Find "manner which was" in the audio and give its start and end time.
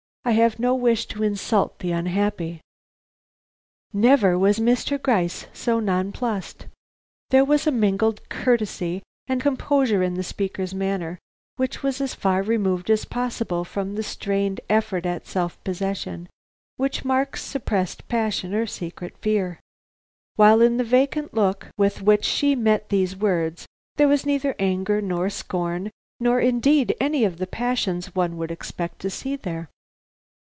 10.75-11.99